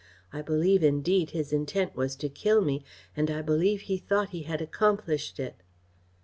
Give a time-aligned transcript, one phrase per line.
[0.33, 2.83] I believe, indeed, his intent was to kill me,
[3.15, 5.61] and I believe he thought he had accomplished it.